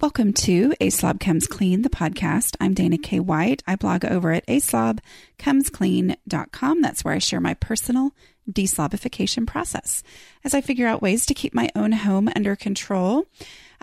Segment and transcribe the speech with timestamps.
[0.00, 2.56] Welcome to A Slob Comes Clean, the podcast.
[2.58, 3.20] I'm Dana K.
[3.20, 3.62] White.
[3.66, 6.80] I blog over at aslobcomesclean.com.
[6.80, 8.14] That's where I share my personal
[8.50, 10.02] deslobification process.
[10.42, 13.26] As I figure out ways to keep my own home under control,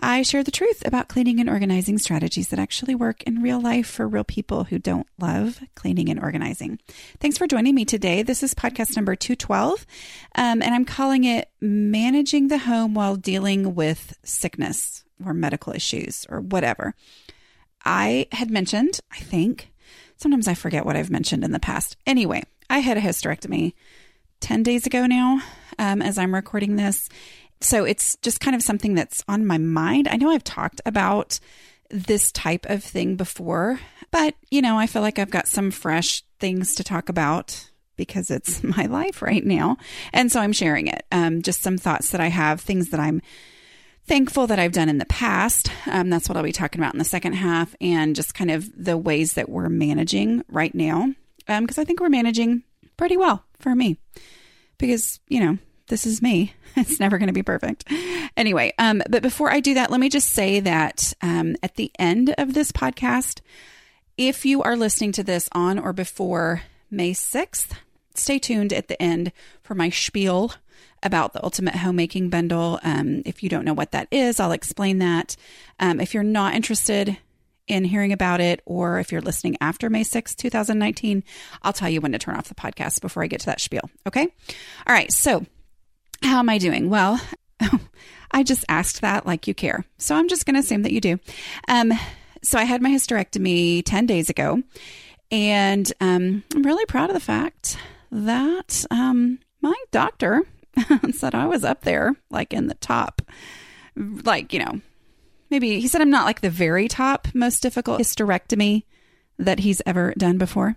[0.00, 3.86] I share the truth about cleaning and organizing strategies that actually work in real life
[3.86, 6.80] for real people who don't love cleaning and organizing.
[7.20, 8.24] Thanks for joining me today.
[8.24, 9.86] This is podcast number 212,
[10.34, 16.26] um, and I'm calling it Managing the Home While Dealing with Sickness or medical issues
[16.28, 16.94] or whatever.
[17.84, 19.70] I had mentioned, I think,
[20.16, 21.96] sometimes I forget what I've mentioned in the past.
[22.06, 23.72] Anyway, I had a hysterectomy
[24.40, 25.40] 10 days ago now
[25.78, 27.08] um, as I'm recording this.
[27.60, 30.08] So it's just kind of something that's on my mind.
[30.08, 31.40] I know I've talked about
[31.90, 36.22] this type of thing before, but you know, I feel like I've got some fresh
[36.38, 39.76] things to talk about because it's my life right now.
[40.12, 41.04] And so I'm sharing it.
[41.10, 43.22] Um, just some thoughts that I have, things that I'm
[44.08, 45.70] thankful that I've done in the past.
[45.86, 48.70] Um, that's what I'll be talking about in the second half, and just kind of
[48.74, 51.14] the ways that we're managing right now.
[51.46, 52.64] Because um, I think we're managing
[52.96, 53.98] pretty well for me.
[54.78, 56.54] Because, you know, this is me.
[56.76, 57.90] It's never going to be perfect.
[58.36, 61.90] Anyway, um, but before I do that, let me just say that um, at the
[61.98, 63.40] end of this podcast,
[64.16, 67.72] if you are listening to this on or before May 6th,
[68.14, 70.52] stay tuned at the end for my spiel
[71.02, 72.78] about the Ultimate Homemaking Bundle.
[72.82, 75.36] Um, if you don't know what that is, I'll explain that.
[75.80, 77.18] Um, if you're not interested
[77.68, 81.22] in hearing about it, or if you're listening after May 6, 2019,
[81.62, 83.88] I'll tell you when to turn off the podcast before I get to that spiel.
[84.06, 84.22] Okay.
[84.86, 85.12] All right.
[85.12, 85.44] So,
[86.22, 86.90] how am I doing?
[86.90, 87.20] Well,
[88.30, 89.84] I just asked that like you care.
[89.98, 91.20] So, I'm just going to assume that you do.
[91.68, 91.92] Um,
[92.42, 94.62] so, I had my hysterectomy 10 days ago,
[95.30, 97.76] and um, I'm really proud of the fact
[98.10, 100.42] that um, my doctor
[101.12, 103.22] said I was up there, like in the top,
[103.96, 104.80] like, you know,
[105.50, 108.84] maybe he said I'm not like the very top most difficult hysterectomy
[109.38, 110.76] that he's ever done before.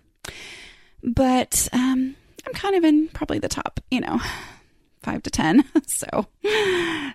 [1.04, 4.20] But um, I'm kind of in probably the top, you know,
[5.02, 5.64] five to 10.
[5.88, 6.26] So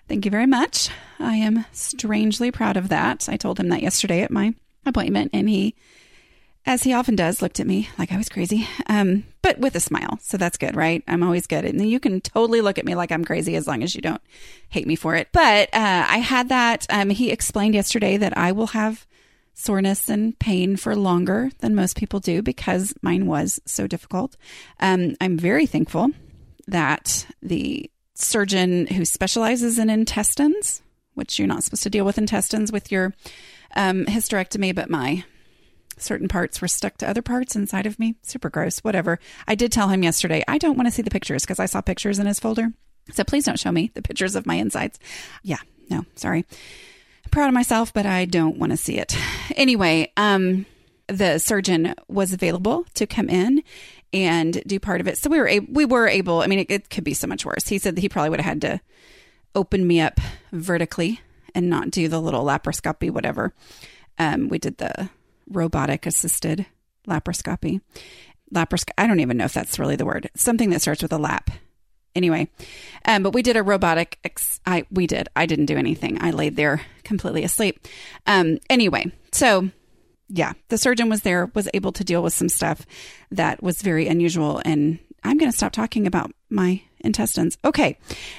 [0.07, 0.89] thank you very much.
[1.19, 3.27] I am strangely proud of that.
[3.27, 5.75] I told him that yesterday at my appointment, and he
[6.67, 9.79] as he often does, looked at me like I was crazy, um, but with a
[9.79, 10.19] smile.
[10.21, 11.01] So that's good, right?
[11.07, 11.63] I'm always good.
[11.63, 14.21] And you can totally look at me like I'm crazy as long as you don't
[14.69, 15.29] hate me for it.
[15.31, 16.85] But uh, I had that.
[16.89, 19.07] Um, he explained yesterday that I will have
[19.53, 24.35] soreness and pain for longer than most people do because mine was so difficult.
[24.81, 26.11] Um, I'm very thankful
[26.67, 30.81] that the surgeon who specializes in intestines,
[31.13, 33.13] which you're not supposed to deal with intestines with your
[33.75, 35.23] um, hysterectomy, but my
[35.97, 38.15] certain parts were stuck to other parts inside of me.
[38.23, 39.19] Super gross, whatever.
[39.47, 41.81] I did tell him yesterday, I don't want to see the pictures because I saw
[41.81, 42.73] pictures in his folder.
[43.13, 44.99] So please don't show me the pictures of my insides.
[45.43, 45.59] Yeah,
[45.89, 46.45] no, sorry.
[47.23, 49.17] I'm proud of myself, but I don't want to see it.
[49.55, 50.65] Anyway, um,
[51.07, 53.63] the surgeon was available to come in
[54.13, 55.17] and do part of it.
[55.17, 57.45] So we were able, we were able, I mean, it, it could be so much
[57.45, 57.67] worse.
[57.67, 58.81] He said that he probably would have had to
[59.55, 60.19] open me up
[60.51, 61.21] vertically
[61.55, 63.53] and not do the little laparoscopy, whatever.
[64.17, 65.09] Um, we did the
[65.49, 66.65] robotic assisted
[67.07, 67.81] laparoscopy.
[68.53, 70.29] Laparosc- I don't even know if that's really the word.
[70.35, 71.49] something that starts with a lap.
[72.15, 72.49] Anyway,
[73.05, 74.17] um, but we did a robotic.
[74.23, 75.29] Ex- I we did.
[75.35, 76.19] I didn't do anything.
[76.19, 77.85] I laid there completely asleep.
[78.25, 79.69] Um, anyway, so
[80.29, 82.85] yeah, the surgeon was there, was able to deal with some stuff
[83.31, 84.61] that was very unusual.
[84.65, 87.57] And I'm going to stop talking about my intestines.
[87.63, 87.97] Okay.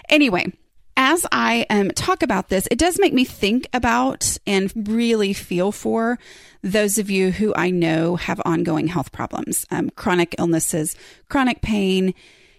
[0.09, 0.53] Anyway,
[0.99, 5.71] as I um, talk about this, it does make me think about and really feel
[5.71, 6.19] for
[6.61, 10.97] those of you who I know have ongoing health problems, um, chronic illnesses,
[11.29, 12.15] chronic pain,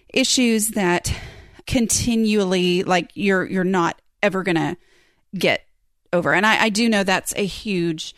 [0.08, 1.14] issues that
[1.66, 4.78] continually, like you're you're not ever gonna
[5.34, 5.66] get
[6.10, 6.32] over.
[6.32, 8.14] And I, I do know that's a huge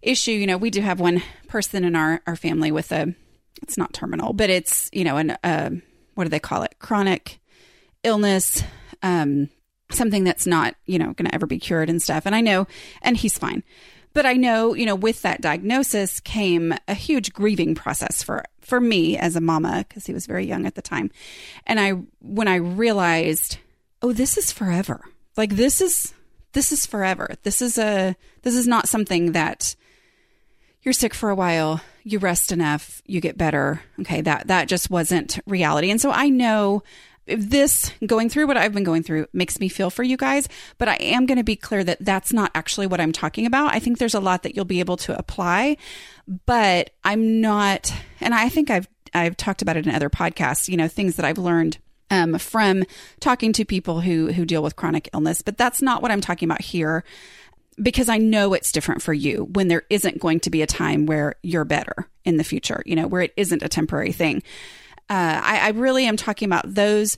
[0.00, 0.32] issue.
[0.32, 3.14] You know, we do have one person in our our family with a,
[3.62, 5.70] it's not terminal, but it's you know an uh,
[6.14, 7.38] what do they call it, chronic
[8.02, 8.62] illness.
[9.02, 9.50] Um,
[9.90, 12.26] something that's not, you know, going to ever be cured and stuff.
[12.26, 12.66] And I know,
[13.02, 13.62] and he's fine.
[14.14, 18.80] But I know, you know, with that diagnosis came a huge grieving process for for
[18.80, 21.10] me as a mama because he was very young at the time.
[21.66, 21.90] And I
[22.20, 23.58] when I realized,
[24.02, 25.02] oh, this is forever.
[25.36, 26.14] Like this is
[26.52, 27.34] this is forever.
[27.42, 29.76] This is a this is not something that
[30.82, 33.82] you're sick for a while, you rest enough, you get better.
[34.00, 35.90] Okay, that that just wasn't reality.
[35.90, 36.82] And so I know
[37.36, 40.48] this going through what I've been going through makes me feel for you guys,
[40.78, 43.74] but I am going to be clear that that's not actually what I'm talking about.
[43.74, 45.76] I think there's a lot that you'll be able to apply,
[46.46, 50.76] but I'm not, and I think I've, I've talked about it in other podcasts, you
[50.76, 51.78] know, things that I've learned
[52.10, 52.84] um, from
[53.20, 56.48] talking to people who, who deal with chronic illness, but that's not what I'm talking
[56.48, 57.04] about here.
[57.80, 61.06] because I know it's different for you when there isn't going to be a time
[61.06, 64.42] where you're better in the future, you know, where it isn't a temporary thing.
[65.10, 67.16] Uh, I, I really am talking about those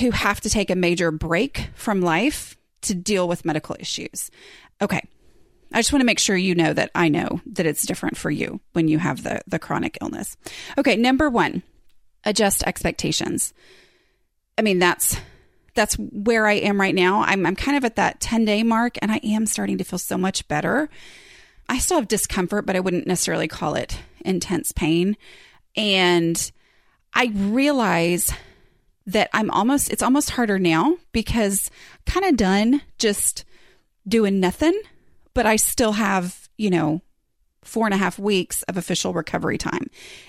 [0.00, 4.30] who have to take a major break from life to deal with medical issues.
[4.80, 5.02] Okay.
[5.72, 8.30] I just want to make sure you know that I know that it's different for
[8.30, 10.36] you when you have the, the chronic illness.
[10.76, 10.96] Okay.
[10.96, 11.62] Number one,
[12.24, 13.54] adjust expectations.
[14.58, 15.16] I mean, that's
[15.74, 17.22] that's where I am right now.
[17.22, 19.98] I'm, I'm kind of at that 10 day mark and I am starting to feel
[19.98, 20.90] so much better.
[21.68, 25.16] I still have discomfort, but I wouldn't necessarily call it intense pain.
[25.76, 26.50] And
[27.14, 28.32] I realize
[29.06, 31.70] that I'm almost, it's almost harder now because
[32.06, 33.44] kind of done just
[34.06, 34.80] doing nothing,
[35.34, 37.02] but I still have, you know,
[37.62, 39.86] four and a half weeks of official recovery time.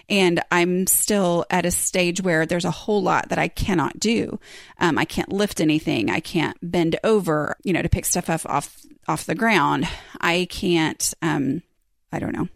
[0.10, 4.39] And I'm still at a stage where there's a whole lot that I cannot do.
[4.80, 6.10] Um, I can't lift anything.
[6.10, 9.88] I can't bend over, you know, to pick stuff up off, off the ground.
[10.19, 11.63] I can't, um,
[12.12, 12.50] I don't know,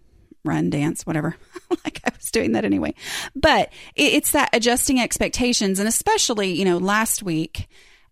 [0.45, 1.35] run, dance, whatever.
[1.69, 2.93] like I was doing that anyway.
[3.35, 5.79] But it's that adjusting expectations.
[5.79, 7.67] And especially, you know, last week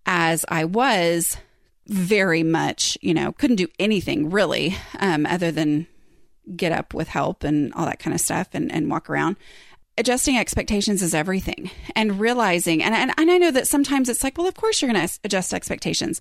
[0.05, 1.37] as I was
[1.87, 5.87] very much, you know, couldn't do anything really um, other than
[6.55, 9.37] get up with help and all that kind of stuff and, and walk around.
[9.97, 14.37] Adjusting expectations is everything and realizing, and, and, and I know that sometimes it's like,
[14.37, 16.19] well, of course you're going to adjust expectations.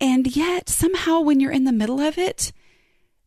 [0.00, 2.52] And yet, somehow, when you're in the middle of it,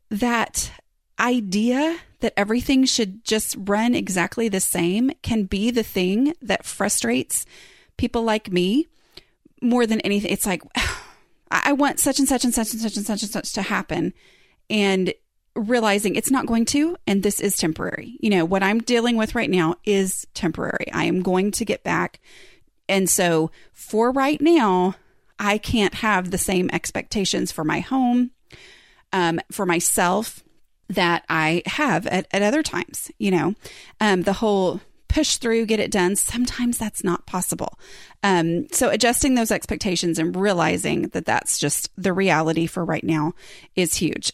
[0.10, 0.72] that
[1.20, 7.46] idea that everything should just run exactly the same can be the thing that frustrates
[7.98, 8.88] people like me
[9.62, 10.32] more than anything.
[10.32, 10.64] It's like,
[11.52, 14.14] I want such and such and such and such and such and such to happen.
[14.70, 15.14] And
[15.56, 18.18] realizing it's not going to, and this is temporary.
[18.20, 20.92] You know, what I'm dealing with right now is temporary.
[20.94, 22.20] I am going to get back.
[22.88, 24.96] And so for right now,
[25.40, 28.32] I can't have the same expectations for my home,
[29.12, 30.44] um, for myself
[30.90, 33.12] that I have at, at other times.
[33.18, 33.56] You know,
[34.00, 36.16] um, the whole push through, get it done.
[36.16, 37.78] Sometimes that's not possible.
[38.24, 43.34] Um, so adjusting those expectations and realizing that that's just the reality for right now
[43.76, 44.32] is huge.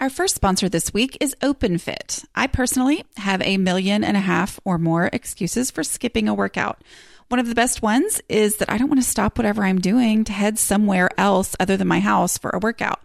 [0.00, 2.24] Our first sponsor this week is OpenFit.
[2.34, 6.84] I personally have a million and a half or more excuses for skipping a workout.
[7.28, 10.22] One of the best ones is that I don't want to stop whatever I'm doing
[10.24, 13.00] to head somewhere else other than my house for a workout.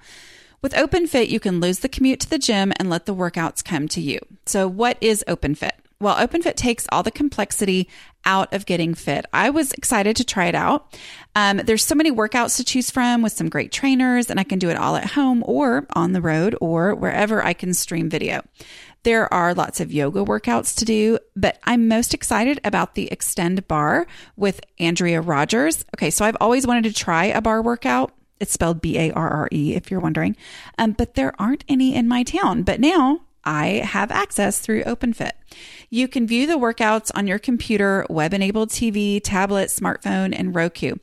[0.64, 3.90] With OpenFit, you can lose the commute to the gym and let the workouts come
[3.90, 4.20] to you.
[4.46, 5.72] So, what is OpenFit?
[6.00, 7.90] Well, OpenFit takes all the complexity
[8.24, 9.26] out of getting fit.
[9.34, 10.98] I was excited to try it out.
[11.36, 14.58] Um, there's so many workouts to choose from with some great trainers, and I can
[14.58, 18.42] do it all at home or on the road or wherever I can stream video.
[19.04, 23.68] There are lots of yoga workouts to do, but I'm most excited about the Xtend
[23.68, 24.08] Barre
[24.38, 25.84] with Andrea Rogers.
[25.98, 28.14] Okay, so I've always wanted to try a barre workout.
[28.44, 30.36] It's spelled B A R R E, if you're wondering.
[30.78, 32.64] Um, but there aren't any in my town.
[32.64, 35.32] But now I have access through OpenFit.
[35.90, 40.96] You can view the workouts on your computer, web enabled TV, tablet, smartphone, and Roku.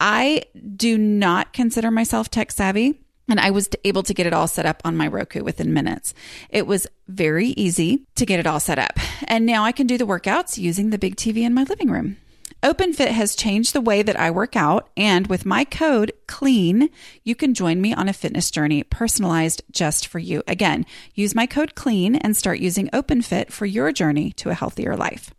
[0.00, 0.42] I
[0.76, 3.00] do not consider myself tech savvy.
[3.30, 6.14] And I was able to get it all set up on my Roku within minutes.
[6.50, 8.98] It was very easy to get it all set up.
[9.28, 12.16] And now I can do the workouts using the big TV in my living room.
[12.60, 16.88] OpenFit has changed the way that I work out, and with my code CLEAN,
[17.22, 20.42] you can join me on a fitness journey personalized just for you.
[20.48, 24.96] Again, use my code CLEAN and start using OpenFit for your journey to a healthier
[24.96, 25.32] life.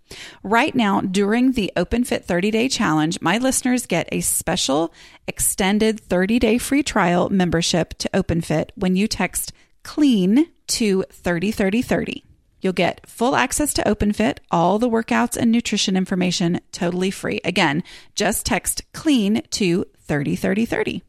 [0.44, 4.94] Right now, during the OpenFit 30 day challenge, my listeners get a special
[5.28, 9.52] extended 30 day free trial membership to OpenFit when you text
[9.84, 12.29] CLEAN to 303030.
[12.62, 17.40] You'll get full access to OpenFit, all the workouts and nutrition information totally free.
[17.44, 17.84] Again,
[18.16, 21.04] just text CLEAN to 303030.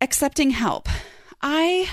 [0.00, 0.88] Accepting help.
[1.42, 1.88] I,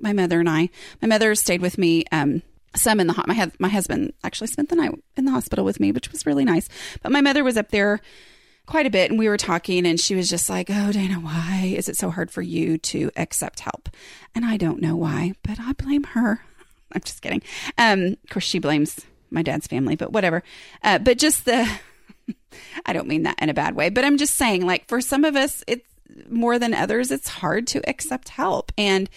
[0.00, 0.70] my mother and I,
[1.02, 2.42] my mother stayed with me um,
[2.74, 5.92] some in the my my husband actually spent the night in the hospital with me,
[5.92, 6.68] which was really nice.
[7.02, 8.00] But my mother was up there
[8.68, 11.72] quite a bit and we were talking and she was just like, "Oh, Dana, why
[11.74, 13.88] is it so hard for you to accept help?"
[14.34, 16.42] And I don't know why, but I blame her.
[16.92, 17.42] I'm just kidding.
[17.78, 20.42] Um, of course she blames my dad's family, but whatever.
[20.84, 21.66] Uh, but just the
[22.86, 25.24] I don't mean that in a bad way, but I'm just saying like for some
[25.24, 25.86] of us it's
[26.28, 29.08] more than others it's hard to accept help and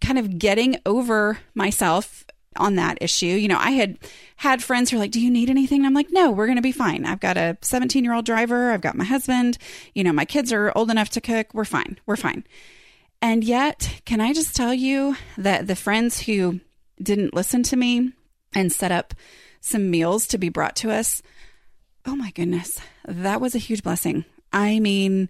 [0.00, 2.24] kind of getting over myself
[2.56, 3.26] on that issue.
[3.26, 3.98] You know, I had
[4.36, 5.80] had friends who are like, Do you need anything?
[5.80, 7.04] And I'm like, No, we're going to be fine.
[7.04, 8.70] I've got a 17 year old driver.
[8.70, 9.58] I've got my husband.
[9.94, 11.54] You know, my kids are old enough to cook.
[11.54, 11.98] We're fine.
[12.06, 12.44] We're fine.
[13.22, 16.60] And yet, can I just tell you that the friends who
[17.00, 18.12] didn't listen to me
[18.54, 19.14] and set up
[19.60, 21.22] some meals to be brought to us,
[22.06, 24.24] oh my goodness, that was a huge blessing.
[24.52, 25.28] I mean,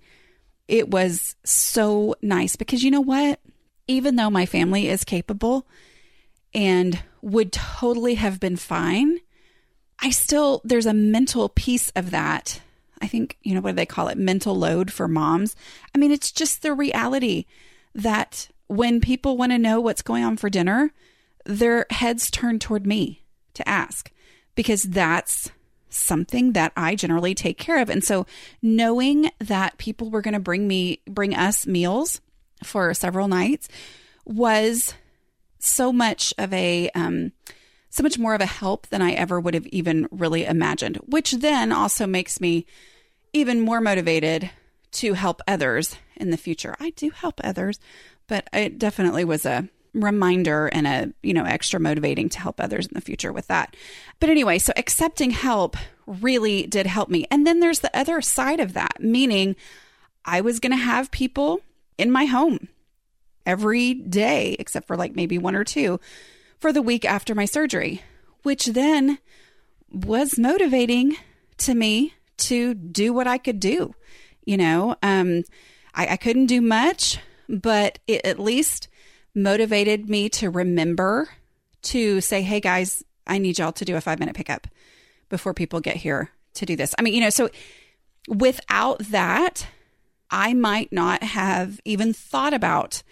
[0.68, 3.40] it was so nice because you know what?
[3.88, 5.66] Even though my family is capable
[6.54, 9.18] and would totally have been fine,
[9.98, 12.60] I still, there's a mental piece of that.
[13.02, 14.18] I think, you know, what do they call it?
[14.18, 15.56] Mental load for moms.
[15.94, 17.46] I mean, it's just the reality
[17.94, 20.92] that when people want to know what's going on for dinner,
[21.44, 23.22] their heads turn toward me
[23.54, 24.10] to ask
[24.54, 25.50] because that's
[25.88, 27.90] something that I generally take care of.
[27.90, 28.26] And so
[28.62, 32.20] knowing that people were going to bring me bring us meals
[32.62, 33.68] for several nights
[34.24, 34.94] was
[35.60, 37.32] so much of a um
[37.90, 41.32] so much more of a help than I ever would have even really imagined, which
[41.32, 42.64] then also makes me
[43.32, 44.50] even more motivated
[44.92, 46.76] to help others in the future.
[46.78, 47.80] I do help others,
[48.28, 52.86] but it definitely was a reminder and a, you know, extra motivating to help others
[52.86, 53.76] in the future with that.
[54.20, 55.76] But anyway, so accepting help
[56.06, 57.26] really did help me.
[57.30, 59.56] And then there's the other side of that, meaning
[60.24, 61.60] I was going to have people
[61.98, 62.68] in my home
[63.46, 66.00] every day, except for like maybe one or two
[66.58, 68.02] for the week after my surgery,
[68.42, 69.18] which then
[69.90, 71.16] was motivating
[71.58, 73.94] to me to do what I could do.
[74.44, 75.42] You know, um,
[75.94, 77.18] I, I couldn't do much,
[77.48, 78.88] but it at least
[79.34, 81.28] motivated me to remember
[81.82, 84.66] to say, hey guys, I need y'all to do a five minute pickup
[85.28, 86.94] before people get here to do this.
[86.98, 87.48] I mean, you know, so
[88.28, 89.66] without that,
[90.30, 93.02] I might not have even thought about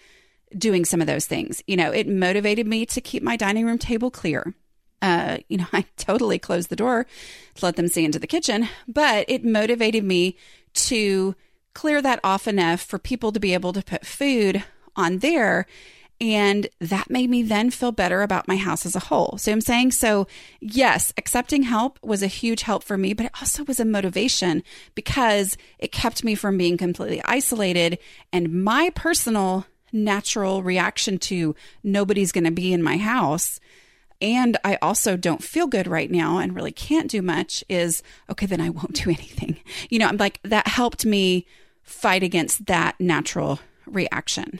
[0.57, 1.63] doing some of those things.
[1.67, 4.53] You know, it motivated me to keep my dining room table clear.
[5.01, 7.05] Uh, you know, I totally closed the door
[7.55, 10.37] to let them see into the kitchen, but it motivated me
[10.73, 11.35] to
[11.73, 14.63] clear that off enough for people to be able to put food
[14.95, 15.65] on there
[16.21, 19.37] and that made me then feel better about my house as a whole.
[19.37, 20.27] So I'm saying, so
[20.59, 24.63] yes, accepting help was a huge help for me, but it also was a motivation
[24.95, 27.99] because it kept me from being completely isolated.
[28.33, 33.59] And my personal natural reaction to nobody's going to be in my house.
[34.21, 38.45] And I also don't feel good right now and really can't do much is okay,
[38.45, 39.57] then I won't do anything.
[39.89, 41.45] You know, I'm like, that helped me
[41.83, 44.59] fight against that natural reaction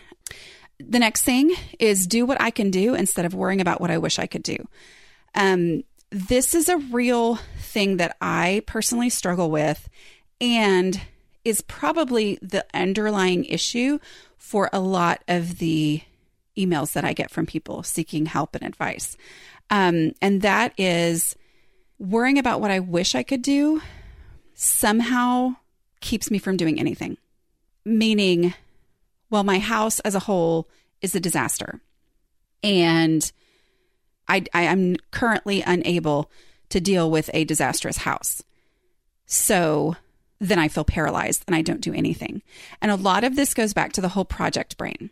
[0.80, 3.98] the next thing is do what I can do instead of worrying about what I
[3.98, 4.68] wish I could do.
[5.36, 9.90] Um, this is a real thing that I personally struggle with
[10.42, 11.00] and
[11.50, 14.00] is probably the underlying issue
[14.38, 16.02] for a lot of the
[16.58, 19.18] emails that I get from people seeking help and advice.
[19.70, 21.36] Um, and that is
[22.00, 23.82] worrying about what I wish I could do
[24.54, 25.56] somehow
[26.02, 27.18] keeps me from doing anything.
[27.86, 28.54] Meaning,
[29.30, 30.68] well, my house as a whole
[31.02, 31.82] is a disaster.
[32.62, 33.32] And
[34.28, 36.30] I, I am currently unable
[36.70, 38.44] to deal with a disastrous house.
[39.26, 39.96] So
[40.40, 42.42] then I feel paralyzed and I don't do anything.
[42.82, 45.10] And a lot of this goes back to the whole project brain,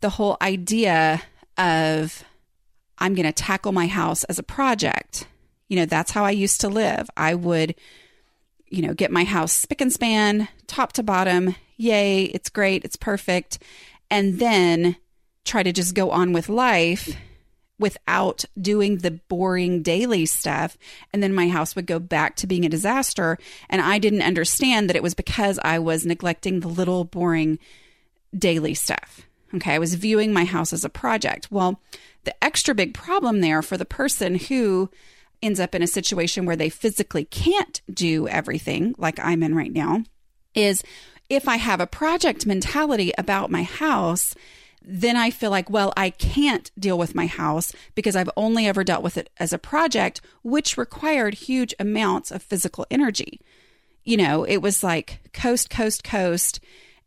[0.00, 1.22] the whole idea
[1.58, 2.24] of
[2.98, 5.26] I'm going to tackle my house as a project.
[5.68, 7.08] You know, that's how I used to live.
[7.16, 7.74] I would,
[8.68, 11.56] you know, get my house spick and span, top to bottom.
[11.76, 13.58] Yay, it's great, it's perfect.
[14.10, 14.96] And then
[15.44, 17.16] try to just go on with life
[17.80, 20.78] without doing the boring daily stuff.
[21.12, 23.38] And then my house would go back to being a disaster.
[23.68, 27.58] And I didn't understand that it was because I was neglecting the little boring
[28.36, 29.26] daily stuff.
[29.54, 29.74] Okay.
[29.74, 31.50] I was viewing my house as a project.
[31.50, 31.80] Well,
[32.24, 34.90] the extra big problem there for the person who
[35.42, 39.72] ends up in a situation where they physically can't do everything like I'm in right
[39.72, 40.04] now
[40.54, 40.82] is
[41.30, 44.34] if I have a project mentality about my house,
[44.82, 48.82] then I feel like, well, I can't deal with my house because I've only ever
[48.82, 53.40] dealt with it as a project, which required huge amounts of physical energy.
[54.04, 56.60] You know, it was like coast, coast, coast,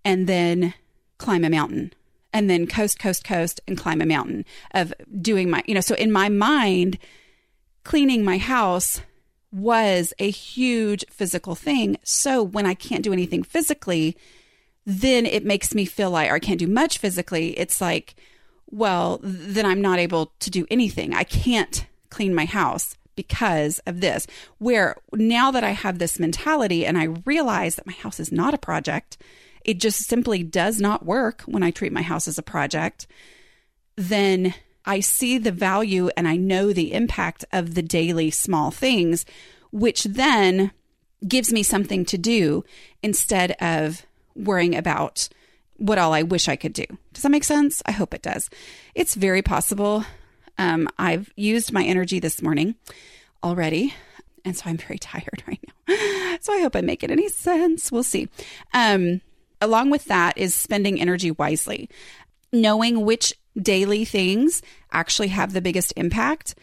[0.06, 0.74] and then
[1.18, 1.94] climb a mountain,
[2.32, 5.96] and then coast, coast, coast, and climb a mountain of doing my, you know, so
[5.96, 7.00] in my mind,
[7.84, 9.01] cleaning my house
[9.51, 11.98] was a huge physical thing.
[12.03, 14.18] So when I can't do anything physically,
[14.86, 17.58] then it makes me feel like, I can't do much physically.
[17.58, 18.16] It's like,
[18.70, 21.13] well, then I'm not able to do anything.
[21.13, 24.28] I can't clean my house because of this.
[24.58, 28.54] Where now that I have this mentality and I realize that my house is not
[28.54, 29.18] a project,
[29.63, 33.08] it just simply does not work when I treat my house as a project,
[33.96, 34.54] then
[34.86, 39.25] I see the value and I know the impact of the daily small things,
[39.72, 40.72] which then
[41.25, 42.66] gives me something to do
[43.02, 45.30] instead of worrying about
[45.78, 46.86] what all I wish I could do.
[47.13, 47.82] Does that make sense?
[47.86, 48.50] I hope it does.
[48.96, 50.06] It's very possible.
[50.58, 52.75] Um, I've used my energy this morning
[53.44, 53.94] already,
[54.46, 56.38] and so I'm very tired right now.
[56.42, 57.92] so I hope I make it any sense.
[57.92, 58.30] We'll see.
[58.74, 59.22] Um,
[59.62, 61.90] along with that is spending energy wisely,
[62.52, 64.62] knowing which daily things
[64.92, 66.56] actually have the biggest impact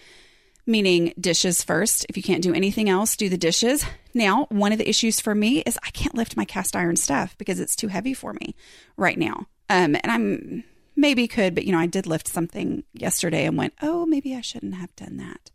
[0.66, 2.06] meaning dishes first.
[2.08, 3.84] If you can't do anything else, do the dishes.
[4.14, 7.36] Now, one of the issues for me is I can't lift my cast iron stuff
[7.38, 8.54] because it's too heavy for me
[8.96, 9.46] right now.
[9.68, 10.64] Um, and I'm
[10.96, 14.40] maybe could, but you know, I did lift something yesterday and went, oh, maybe I
[14.42, 15.50] shouldn't have done that.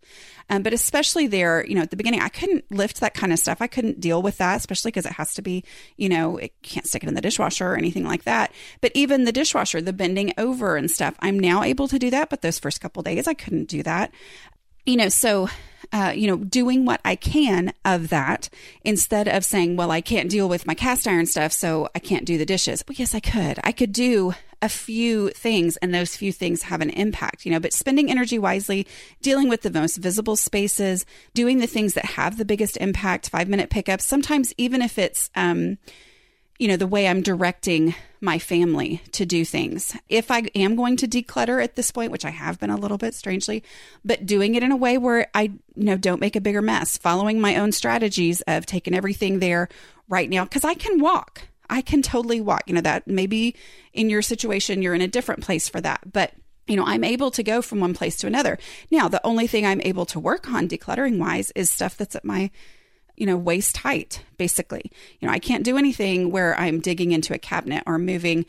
[0.50, 3.40] Um, but especially there, you know, at the beginning, I couldn't lift that kind of
[3.40, 3.62] stuff.
[3.62, 5.64] I couldn't deal with that, especially because it has to be,
[5.98, 8.52] you know, it can't stick it in the dishwasher or anything like that.
[8.82, 12.30] But even the dishwasher, the bending over and stuff, I'm now able to do that.
[12.30, 14.12] But those first couple days, I couldn't do that
[14.86, 15.50] you know, so,
[15.92, 18.50] uh, you know, doing what I can of that
[18.84, 22.26] instead of saying, well, I can't deal with my cast iron stuff, so I can't
[22.26, 22.84] do the dishes.
[22.88, 23.60] Well, yes, I could.
[23.64, 27.60] I could do a few things, and those few things have an impact, you know,
[27.60, 28.88] but spending energy wisely,
[29.22, 33.48] dealing with the most visible spaces, doing the things that have the biggest impact, five
[33.48, 35.78] minute pickups, sometimes even if it's, um,
[36.58, 39.96] you know, the way I'm directing my family to do things.
[40.10, 42.98] If I am going to declutter at this point, which I have been a little
[42.98, 43.64] bit strangely,
[44.04, 46.98] but doing it in a way where I, you know, don't make a bigger mess,
[46.98, 49.68] following my own strategies of taking everything there
[50.08, 51.42] right now, because I can walk.
[51.70, 52.64] I can totally walk.
[52.68, 53.56] You know, that maybe
[53.94, 56.12] in your situation, you're in a different place for that.
[56.12, 56.34] But
[56.68, 58.58] you know, I'm able to go from one place to another.
[58.90, 62.26] Now, the only thing I'm able to work on decluttering wise is stuff that's at
[62.26, 62.50] my
[63.18, 64.92] you know, waist height, basically.
[65.20, 68.46] You know, I can't do anything where I'm digging into a cabinet or moving,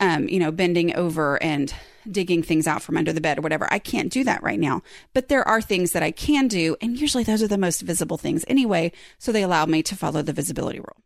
[0.00, 1.72] um, you know, bending over and
[2.10, 3.66] digging things out from under the bed or whatever.
[3.70, 4.82] I can't do that right now.
[5.12, 6.76] But there are things that I can do.
[6.80, 8.92] And usually those are the most visible things anyway.
[9.18, 11.02] So they allow me to follow the visibility rule.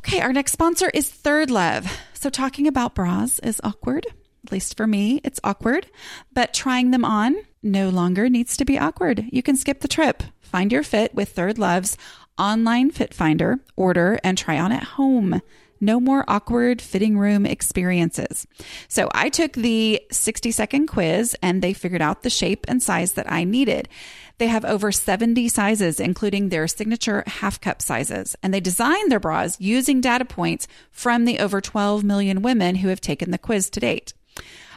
[0.00, 1.90] Okay, our next sponsor is ThirdLove.
[2.14, 4.06] So talking about bras is awkward.
[4.44, 5.86] At least for me, it's awkward.
[6.32, 9.26] But trying them on no longer needs to be awkward.
[9.30, 10.22] You can skip the trip.
[10.40, 11.96] Find your fit with ThirdLove's
[12.38, 15.42] online fit finder, order, and try on at home.
[15.82, 18.46] No more awkward fitting room experiences.
[18.88, 23.14] So I took the 60 second quiz and they figured out the shape and size
[23.14, 23.88] that I needed.
[24.36, 29.20] They have over 70 sizes, including their signature half cup sizes, and they designed their
[29.20, 33.70] bras using data points from the over 12 million women who have taken the quiz
[33.70, 34.12] to date.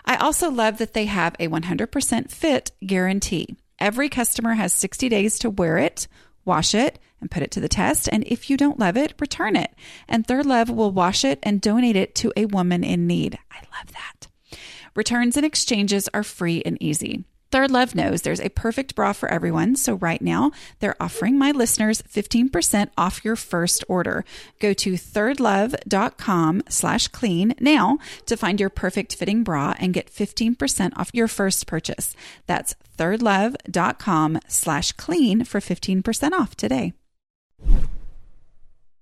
[0.05, 3.55] I also love that they have a 100% fit guarantee.
[3.79, 6.07] Every customer has 60 days to wear it,
[6.45, 8.09] wash it, and put it to the test.
[8.11, 9.73] And if you don't love it, return it.
[10.07, 13.37] And ThirdLove will wash it and donate it to a woman in need.
[13.51, 14.27] I love that.
[14.95, 17.23] Returns and exchanges are free and easy.
[17.53, 19.75] ThirdLove knows there's a perfect bra for everyone.
[19.75, 24.25] So right now, they're offering my listeners 15% off your first order.
[24.59, 30.93] Go to thirdlove.com slash clean now to find your perfect fitting bra and get 15%
[30.97, 32.15] off your first purchase.
[32.47, 36.93] That's thirdlove.com slash clean for 15% off today.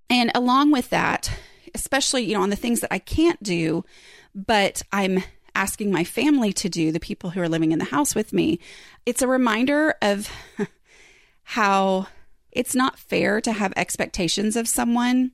[0.09, 1.31] And along with that,
[1.73, 3.85] especially, you know, on the things that I can't do,
[4.35, 5.23] but I'm
[5.55, 8.59] asking my family to do, the people who are living in the house with me,
[9.05, 10.29] it's a reminder of
[11.43, 12.07] how
[12.51, 15.31] it's not fair to have expectations of someone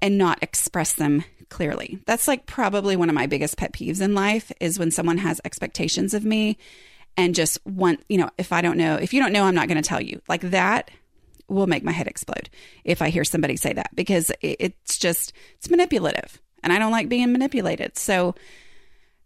[0.00, 1.98] and not express them clearly.
[2.06, 5.40] That's like probably one of my biggest pet peeves in life is when someone has
[5.44, 6.58] expectations of me
[7.16, 9.68] and just want, you know, if I don't know, if you don't know, I'm not
[9.68, 10.20] going to tell you.
[10.28, 10.90] Like that
[11.48, 12.50] will make my head explode
[12.84, 17.08] if I hear somebody say that because it's just, it's manipulative and I don't like
[17.08, 17.96] being manipulated.
[17.98, 18.34] So,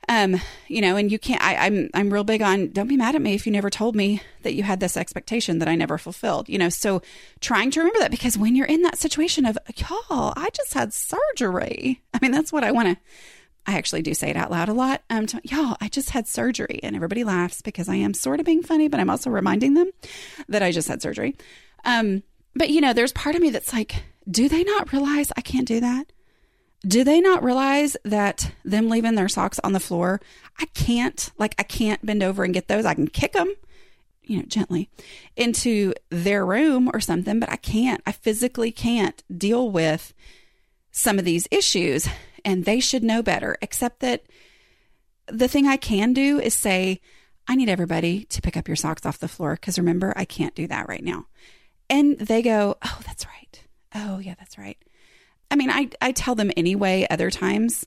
[0.09, 1.43] um, you know, and you can't.
[1.43, 3.95] I, I'm I'm real big on don't be mad at me if you never told
[3.95, 6.49] me that you had this expectation that I never fulfilled.
[6.49, 7.03] You know, so
[7.41, 10.93] trying to remember that because when you're in that situation of y'all, I just had
[10.93, 12.03] surgery.
[12.15, 12.97] I mean, that's what I want to.
[13.65, 15.03] I actually do say it out loud a lot.
[15.09, 18.47] Um, to, y'all, I just had surgery, and everybody laughs because I am sort of
[18.47, 19.91] being funny, but I'm also reminding them
[20.49, 21.37] that I just had surgery.
[21.85, 25.43] Um, but you know, there's part of me that's like, do they not realize I
[25.43, 26.13] can't do that?
[26.87, 30.21] Do they not realize that them leaving their socks on the floor,
[30.59, 32.85] I can't, like, I can't bend over and get those.
[32.85, 33.55] I can kick them,
[34.23, 34.91] you know, gently
[35.37, 38.03] into their room or something, but I can't.
[38.07, 40.13] I physically can't deal with
[40.91, 42.09] some of these issues.
[42.45, 44.25] And they should know better, except that
[45.29, 47.01] the thing I can do is say,
[47.47, 50.55] I need everybody to pick up your socks off the floor because remember, I can't
[50.55, 51.27] do that right now.
[51.89, 53.63] And they go, Oh, that's right.
[53.95, 54.79] Oh, yeah, that's right.
[55.53, 57.87] I mean, I, I tell them anyway, other times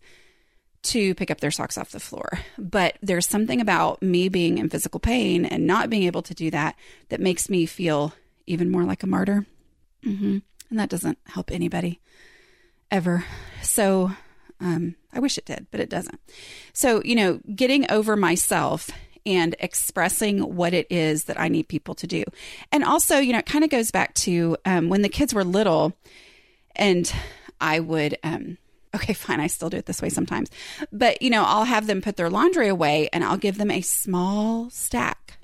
[0.84, 2.39] to pick up their socks off the floor.
[2.60, 6.51] But there's something about me being in physical pain and not being able to do
[6.51, 6.75] that
[7.10, 8.13] that makes me feel
[8.45, 9.47] even more like a martyr.
[10.06, 10.38] Mm-hmm.
[10.69, 11.99] And that doesn't help anybody
[12.91, 13.25] ever.
[13.63, 14.12] So
[14.60, 16.19] um, I wish it did, but it doesn't.
[16.71, 18.91] So, you know, getting over myself
[19.25, 22.23] and expressing what it is that I need people to do.
[22.71, 25.43] And also, you know, it kind of goes back to um, when the kids were
[25.43, 25.97] little
[26.75, 27.12] and
[27.65, 28.58] I would, um,
[28.95, 30.49] okay, fine, I still do it this way sometimes,
[30.91, 33.82] but you know, I'll have them put their laundry away and I'll give them a
[33.82, 35.39] small stack.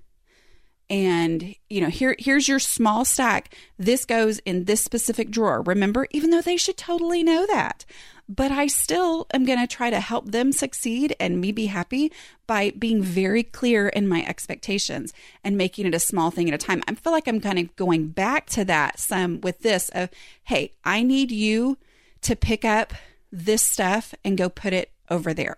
[0.89, 3.55] And you know, here here's your small stack.
[3.79, 5.61] This goes in this specific drawer.
[5.61, 7.85] Remember, even though they should totally know that
[8.33, 12.13] but I still am going to try to help them succeed and me be happy
[12.47, 16.57] by being very clear in my expectations and making it a small thing at a
[16.57, 16.81] time.
[16.87, 20.09] I feel like I'm kind of going back to that some with this of,
[20.45, 21.77] hey, I need you
[22.21, 22.93] to pick up
[23.31, 25.57] this stuff and go put it over there.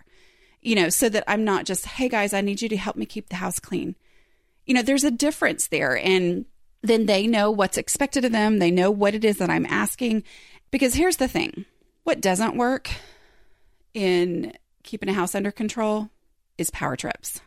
[0.62, 3.06] You know, so that I'm not just, hey guys, I need you to help me
[3.06, 3.96] keep the house clean.
[4.66, 5.98] You know, there's a difference there.
[5.98, 6.46] And
[6.82, 8.60] then they know what's expected of them.
[8.60, 10.24] They know what it is that I'm asking.
[10.72, 11.66] Because here's the thing
[12.04, 12.90] what doesn't work
[13.94, 16.10] in keeping a house under control
[16.58, 17.42] is power trips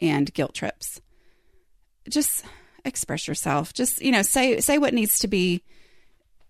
[0.00, 1.00] and guilt trips.
[2.08, 2.44] Just
[2.84, 3.72] express yourself.
[3.72, 5.62] Just, you know, say say what needs to be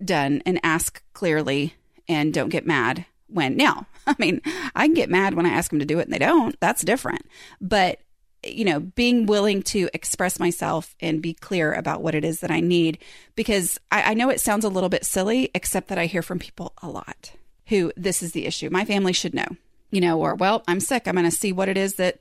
[0.04, 1.74] done and ask clearly
[2.08, 4.40] and don't get mad when now, I mean,
[4.74, 6.58] I can get mad when I ask them to do it and they don't.
[6.60, 7.26] That's different.
[7.60, 8.00] But
[8.44, 12.50] you know, being willing to express myself and be clear about what it is that
[12.50, 12.98] I need.
[13.34, 16.38] Because I, I, know it sounds a little bit silly, except that I hear from
[16.38, 17.32] people a lot
[17.68, 18.70] who this is the issue.
[18.70, 19.56] My family should know,
[19.90, 21.06] you know, or, well, I'm sick.
[21.06, 22.20] I'm going to see what it is that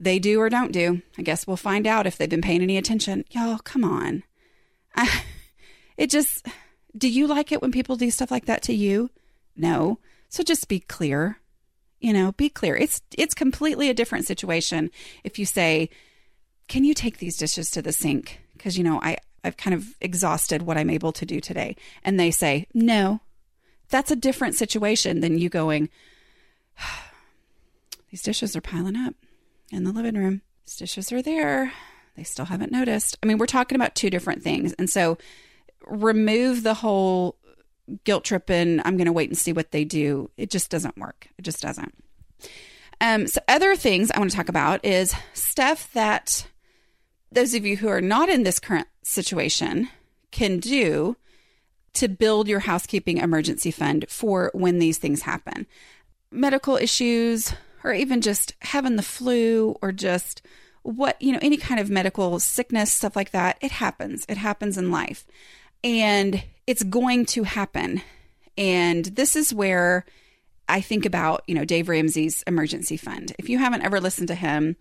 [0.00, 1.02] they do or don't do.
[1.18, 3.24] I guess we'll find out if they've been paying any attention.
[3.30, 4.24] Y'all, come on.
[4.96, 5.22] I,
[5.96, 6.46] it just,
[6.96, 9.10] do you like it when people do stuff like that to you?
[9.56, 9.98] No.
[10.28, 11.40] So just be clear
[12.00, 12.76] you know, be clear.
[12.76, 14.90] It's it's completely a different situation
[15.22, 15.90] if you say,
[16.66, 19.94] "Can you take these dishes to the sink?" Because you know, I I've kind of
[20.00, 23.20] exhausted what I'm able to do today, and they say, "No."
[23.90, 25.90] That's a different situation than you going,
[28.10, 29.14] "These dishes are piling up
[29.70, 30.42] in the living room.
[30.64, 31.72] These dishes are there.
[32.16, 35.18] They still haven't noticed." I mean, we're talking about two different things, and so
[35.90, 37.36] remove the whole
[38.04, 40.30] guilt tripping, I'm going to wait and see what they do.
[40.36, 41.28] It just doesn't work.
[41.38, 41.94] It just doesn't.
[43.00, 46.46] Um, so, other things I want to talk about is stuff that
[47.32, 49.88] those of you who are not in this current situation
[50.30, 51.16] can do
[51.94, 55.66] to build your housekeeping emergency fund for when these things happen.
[56.30, 60.42] Medical issues, or even just having the flu, or just
[60.82, 63.58] what, you know, any kind of medical sickness, stuff like that.
[63.60, 64.24] It happens.
[64.28, 65.26] It happens in life.
[65.82, 68.02] And it's going to happen.
[68.56, 70.04] And this is where
[70.68, 73.34] I think about, you know, Dave Ramsey's emergency fund.
[73.38, 74.76] If you haven't ever listened to him,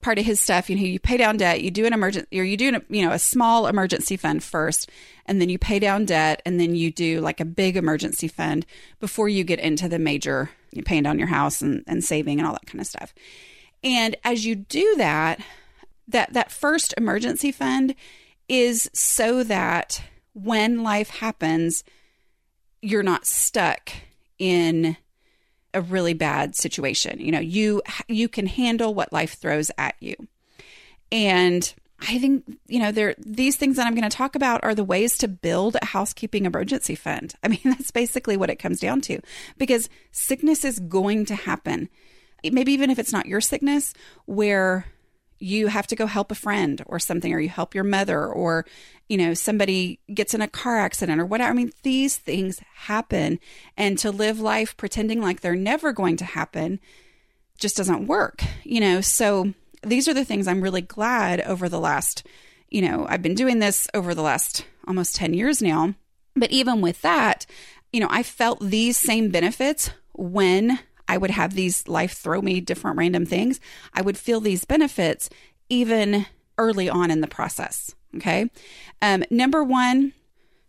[0.00, 2.44] part of his stuff, you know, you pay down debt, you do an emergency, or
[2.44, 4.90] you do, you know, a small emergency fund first,
[5.26, 8.66] and then you pay down debt, and then you do like a big emergency fund
[8.98, 12.46] before you get into the major, you paying down your house and, and saving and
[12.46, 13.14] all that kind of stuff.
[13.82, 15.40] And as you do that,
[16.08, 17.94] that that first emergency fund
[18.48, 20.02] is so that
[20.34, 21.84] when life happens,
[22.82, 23.90] you're not stuck
[24.38, 24.96] in
[25.74, 27.20] a really bad situation.
[27.20, 30.16] You know, you you can handle what life throws at you.
[31.12, 34.74] And I think, you know, there these things that I'm going to talk about are
[34.74, 37.34] the ways to build a housekeeping emergency fund.
[37.42, 39.20] I mean, that's basically what it comes down to
[39.58, 41.88] because sickness is going to happen.
[42.42, 43.92] Maybe even if it's not your sickness,
[44.24, 44.86] where
[45.40, 48.66] you have to go help a friend or something, or you help your mother, or,
[49.08, 51.50] you know, somebody gets in a car accident or whatever.
[51.50, 53.40] I mean, these things happen.
[53.76, 56.78] And to live life pretending like they're never going to happen
[57.58, 59.00] just doesn't work, you know?
[59.00, 62.26] So these are the things I'm really glad over the last,
[62.68, 65.94] you know, I've been doing this over the last almost 10 years now.
[66.36, 67.46] But even with that,
[67.92, 70.78] you know, I felt these same benefits when
[71.10, 73.58] I would have these life throw me different random things.
[73.92, 75.28] I would feel these benefits
[75.68, 76.24] even
[76.56, 77.96] early on in the process.
[78.14, 78.48] Okay.
[79.02, 80.12] Um, number one,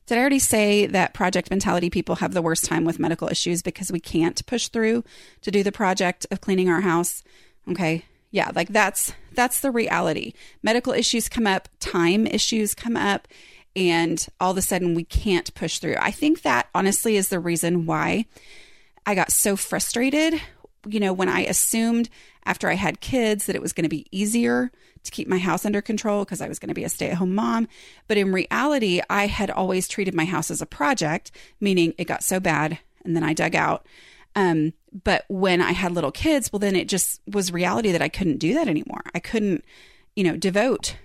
[0.08, 3.62] did I already say that project mentality people have the worst time with medical issues
[3.62, 5.04] because we can't push through
[5.41, 7.23] to do the project of cleaning our house?
[7.69, 8.04] Okay.
[8.32, 10.34] Yeah, like that's that's the reality.
[10.63, 13.27] Medical issues come up, time issues come up,
[13.75, 15.97] and all of a sudden we can't push through.
[15.99, 18.25] I think that honestly is the reason why
[19.06, 20.42] I got so frustrated,
[20.88, 22.10] you know, when I assumed
[22.46, 24.72] after I had kids that it was going to be easier
[25.04, 27.18] to keep my house under control because I was going to be a stay at
[27.18, 27.68] home mom.
[28.08, 32.24] But in reality, I had always treated my house as a project, meaning it got
[32.24, 33.86] so bad and then I dug out.
[34.36, 38.10] Um, but when I had little kids, well, then it just was reality that I
[38.10, 39.02] couldn't do that anymore.
[39.14, 39.66] I couldn't,
[40.16, 40.96] you know, devote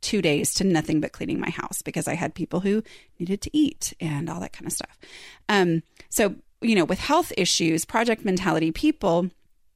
[0.00, 2.82] two days to nothing but cleaning my house because I had people who
[3.18, 4.98] needed to eat and all that kind of stuff.
[5.48, 9.30] Um, so you know, with health issues, project mentality people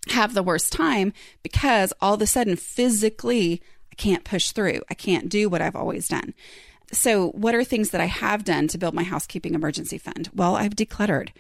[0.09, 1.13] have the worst time
[1.43, 3.63] because all of a sudden physically
[3.93, 4.81] I can't push through.
[4.89, 6.35] I can't do what I've always done.
[6.93, 10.29] So, what are things that I have done to build my housekeeping emergency fund?
[10.35, 11.31] Well, I've decluttered.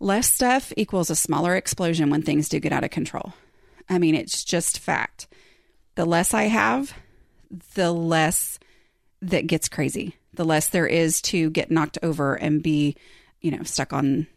[0.00, 3.34] less stuff equals a smaller explosion when things do get out of control.
[3.88, 5.26] I mean, it's just fact.
[5.96, 6.94] The less I have,
[7.74, 8.58] the less
[9.20, 12.96] that gets crazy, the less there is to get knocked over and be,
[13.40, 14.28] you know, stuck on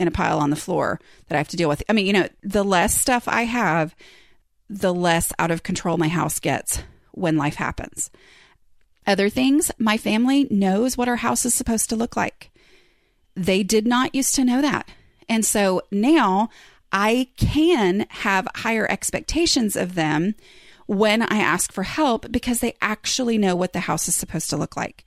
[0.00, 1.82] in a pile on the floor that I have to deal with.
[1.88, 3.94] I mean, you know, the less stuff I have,
[4.68, 6.82] the less out of control my house gets
[7.12, 8.10] when life happens.
[9.06, 12.50] Other things, my family knows what our house is supposed to look like.
[13.34, 14.88] They did not used to know that.
[15.28, 16.48] And so now
[16.90, 20.34] I can have higher expectations of them
[20.86, 24.56] when I ask for help because they actually know what the house is supposed to
[24.56, 25.04] look like.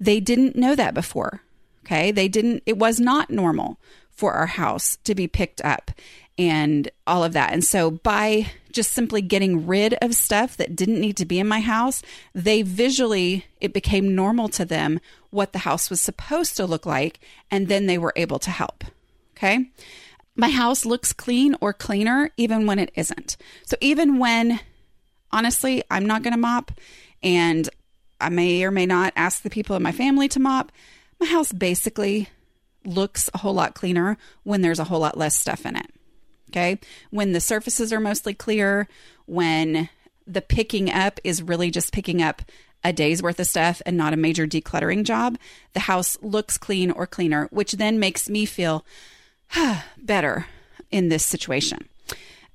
[0.00, 1.42] They didn't know that before.
[1.84, 2.10] Okay.
[2.10, 3.78] They didn't, it was not normal
[4.20, 5.90] for our house to be picked up
[6.36, 7.54] and all of that.
[7.54, 11.48] And so by just simply getting rid of stuff that didn't need to be in
[11.48, 12.02] my house,
[12.34, 17.18] they visually, it became normal to them what the house was supposed to look like.
[17.50, 18.84] And then they were able to help.
[19.36, 19.70] Okay.
[20.36, 23.38] My house looks clean or cleaner even when it isn't.
[23.64, 24.60] So even when
[25.32, 26.72] honestly, I'm not going to mop.
[27.22, 27.70] And
[28.20, 30.72] I may or may not ask the people in my family to mop.
[31.18, 32.28] My house basically
[32.84, 35.86] looks a whole lot cleaner when there's a whole lot less stuff in it.
[36.50, 36.78] Okay.
[37.10, 38.88] When the surfaces are mostly clear,
[39.26, 39.88] when
[40.26, 42.42] the picking up is really just picking up
[42.82, 45.38] a day's worth of stuff and not a major decluttering job,
[45.74, 48.84] the house looks clean or cleaner, which then makes me feel
[49.98, 50.46] better
[50.90, 51.88] in this situation.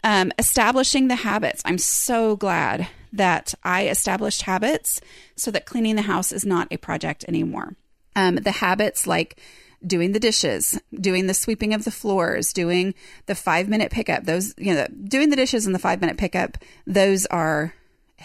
[0.03, 1.61] Um, establishing the habits.
[1.65, 4.99] I'm so glad that I established habits
[5.35, 7.75] so that cleaning the house is not a project anymore.
[8.15, 9.39] Um, the habits like
[9.85, 12.93] doing the dishes, doing the sweeping of the floors, doing
[13.25, 16.57] the five minute pickup, those, you know, doing the dishes and the five minute pickup,
[16.85, 17.73] those are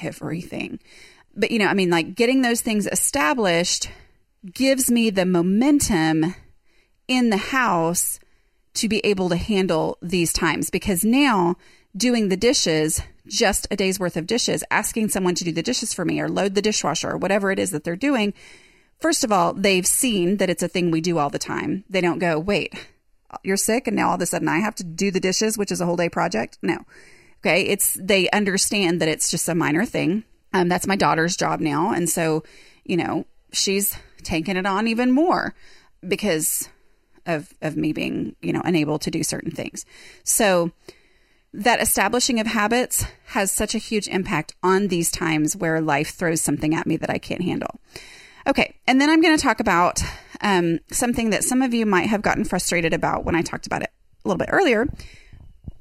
[0.02, 0.78] everything.
[1.34, 3.90] But, you know, I mean, like getting those things established
[4.52, 6.34] gives me the momentum
[7.06, 8.18] in the house
[8.74, 11.56] to be able to handle these times because now
[11.96, 15.92] doing the dishes, just a day's worth of dishes, asking someone to do the dishes
[15.92, 18.32] for me or load the dishwasher or whatever it is that they're doing,
[19.00, 21.84] first of all, they've seen that it's a thing we do all the time.
[21.88, 22.74] They don't go, wait,
[23.42, 25.72] you're sick and now all of a sudden I have to do the dishes, which
[25.72, 26.58] is a whole day project.
[26.62, 26.78] No.
[27.38, 27.62] Okay.
[27.62, 30.24] It's, they understand that it's just a minor thing.
[30.52, 31.92] Um, that's my daughter's job now.
[31.92, 32.42] And so,
[32.84, 35.54] you know, she's taken it on even more
[36.06, 36.68] because
[37.26, 39.84] of of me being you know unable to do certain things
[40.24, 40.72] so
[41.52, 46.40] that establishing of habits has such a huge impact on these times where life throws
[46.40, 47.80] something at me that I can't handle.
[48.50, 50.02] Okay, and then I'm going to talk about
[50.40, 53.82] um, something that some of you might have gotten frustrated about when I talked about
[53.82, 53.92] it
[54.24, 54.88] a little bit earlier,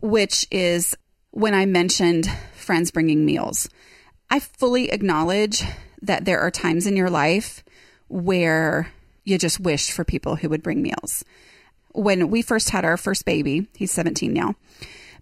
[0.01, 0.95] which is
[1.31, 3.69] when I mentioned friends bringing meals.
[4.29, 5.63] I fully acknowledge
[6.03, 7.63] that there are times in your life
[8.07, 8.91] where
[9.23, 11.23] you just wish for people who would bring meals.
[11.93, 14.53] When we first had our first baby, he's 17 now.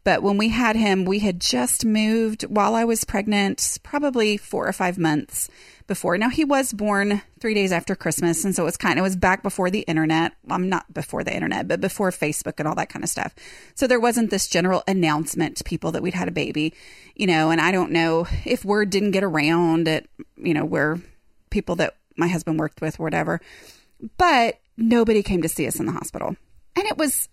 [0.04, 4.68] But when we had him, we had just moved while I was pregnant, probably four
[4.68, 5.50] or five months
[5.88, 6.18] before.
[6.18, 9.16] Now he was born three days after Christmas, and so it was kind of was
[9.16, 10.34] back before the internet.
[10.46, 13.34] I'm um, not before the internet, but before Facebook and all that kind of stuff.
[13.76, 16.74] So there wasn't this general announcement to people that we'd had a baby,
[17.16, 17.50] you know.
[17.50, 21.00] And I don't know if word didn't get around at you know where
[21.50, 23.40] people that my husband worked with, whatever.
[24.18, 26.36] But nobody came to see us in the hospital.
[26.76, 27.30] And it was,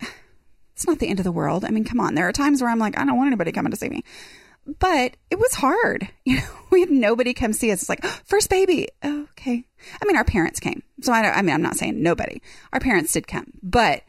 [0.73, 1.65] it's not the end of the world.
[1.65, 2.15] I mean, come on.
[2.15, 4.03] There are times where I'm like, I don't want anybody coming to see me.
[4.79, 6.09] But it was hard.
[6.25, 7.81] You know, we had nobody come see us.
[7.81, 8.87] It's like, first baby.
[9.03, 9.63] okay.
[10.01, 10.81] I mean, our parents came.
[11.01, 12.41] So I, I mean, I'm not saying nobody.
[12.73, 13.51] Our parents did come.
[13.61, 14.01] But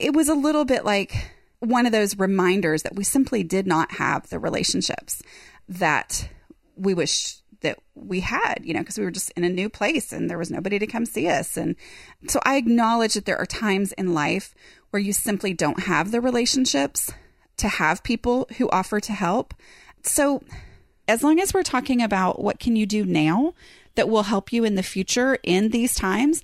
[0.00, 1.14] it was a little bit like
[1.60, 5.22] one of those reminders that we simply did not have the relationships
[5.68, 6.28] that
[6.74, 10.12] we wish that we had, you know, because we were just in a new place
[10.12, 11.56] and there was nobody to come see us.
[11.56, 11.76] And
[12.28, 14.54] so I acknowledge that there are times in life
[14.90, 17.12] where you simply don't have the relationships
[17.62, 19.54] to have people who offer to help.
[20.02, 20.42] So
[21.06, 23.54] as long as we're talking about what can you do now
[23.94, 26.42] that will help you in the future in these times,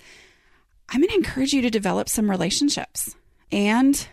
[0.87, 3.15] I'm going to encourage you to develop some relationships.
[3.51, 4.07] And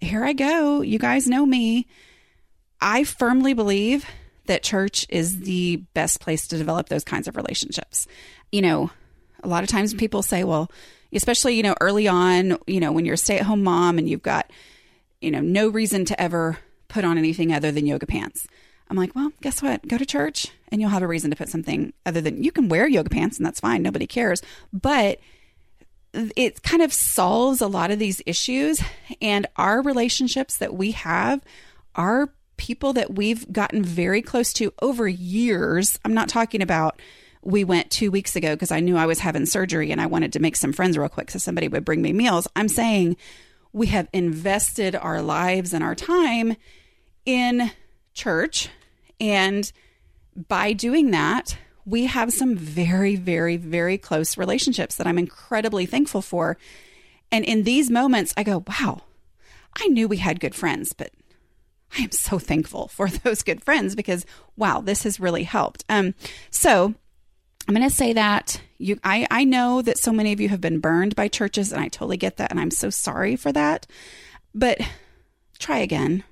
[0.00, 0.80] here I go.
[0.80, 1.86] You guys know me.
[2.80, 4.06] I firmly believe
[4.46, 8.06] that church is the best place to develop those kinds of relationships.
[8.50, 8.90] You know,
[9.42, 10.70] a lot of times people say, well,
[11.12, 14.08] especially, you know, early on, you know, when you're a stay at home mom and
[14.08, 14.50] you've got,
[15.20, 18.46] you know, no reason to ever put on anything other than yoga pants.
[18.88, 19.86] I'm like, well, guess what?
[19.86, 22.68] Go to church and you'll have a reason to put something other than you can
[22.68, 23.82] wear yoga pants and that's fine.
[23.82, 24.42] Nobody cares.
[24.72, 25.20] But
[26.12, 28.82] it kind of solves a lot of these issues.
[29.22, 31.40] And our relationships that we have
[31.94, 35.98] are people that we've gotten very close to over years.
[36.04, 37.00] I'm not talking about
[37.42, 40.32] we went two weeks ago because I knew I was having surgery and I wanted
[40.34, 42.48] to make some friends real quick so somebody would bring me meals.
[42.54, 43.16] I'm saying
[43.72, 46.56] we have invested our lives and our time
[47.24, 47.70] in
[48.14, 48.68] church.
[49.20, 49.70] And
[50.48, 56.22] by doing that, we have some very, very, very close relationships that I'm incredibly thankful
[56.22, 56.56] for.
[57.32, 59.02] And in these moments, I go, wow,
[59.76, 61.12] I knew we had good friends, but
[61.96, 65.84] I am so thankful for those good friends because, wow, this has really helped.
[65.88, 66.14] Um,
[66.50, 66.94] so
[67.70, 70.60] I'm going to say that you, I, I know that so many of you have
[70.60, 73.86] been burned by churches, and I totally get that, and I'm so sorry for that.
[74.52, 74.80] But
[75.60, 76.24] try again.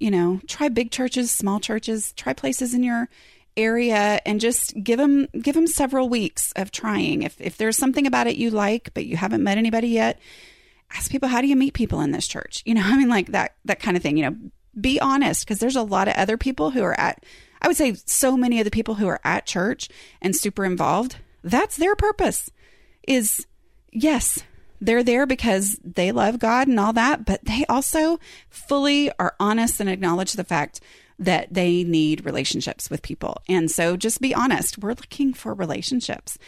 [0.00, 3.08] You know, try big churches, small churches, try places in your
[3.56, 7.22] area and just give them give them several weeks of trying.
[7.22, 10.18] If if there's something about it you like but you haven't met anybody yet,
[10.90, 12.64] ask people how do you meet people in this church?
[12.66, 14.36] You know, I mean like that that kind of thing, you know.
[14.80, 17.24] Be honest because there's a lot of other people who are at
[17.62, 19.88] I would say so many of the people who are at church
[20.20, 22.50] and super involved, that's their purpose.
[23.06, 23.46] Is
[23.92, 24.42] yes,
[24.80, 28.18] they're there because they love God and all that, but they also
[28.48, 30.80] fully are honest and acknowledge the fact
[31.18, 33.42] that they need relationships with people.
[33.46, 34.78] And so just be honest.
[34.78, 36.38] We're looking for relationships.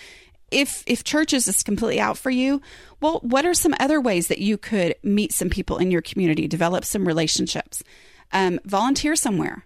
[0.50, 2.60] If if church is just completely out for you,
[3.00, 6.48] well, what are some other ways that you could meet some people in your community,
[6.48, 7.82] develop some relationships?
[8.32, 9.64] Um, volunteer somewhere.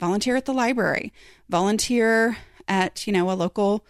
[0.00, 1.12] Volunteer at the library.
[1.48, 3.84] Volunteer at, you know, a local